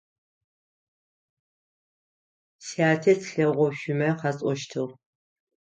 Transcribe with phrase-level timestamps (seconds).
[2.65, 4.93] Сятэ слъэгъушъумэ къасӏощтыгъ.